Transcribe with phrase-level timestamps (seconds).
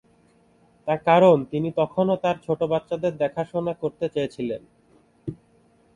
[0.87, 4.61] তার কারণ তিনি তখনও তার ছোট বাচ্চাদের দেখাশোনা করতে চেয়েছিলেন।